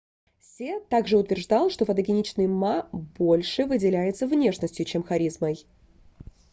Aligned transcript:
се 0.45 0.79
также 0.93 1.15
утверждал 1.15 1.69
что 1.69 1.85
фотогеничный 1.85 2.47
ма 2.47 2.89
больше 3.19 3.65
выделялся 3.67 4.25
внешностью 4.25 4.83
чем 4.83 5.03
харизмой 5.03 5.63